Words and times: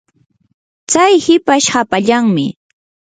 tsay 0.89 1.13
hipash 1.25 1.67
hapallanmi. 1.73 2.45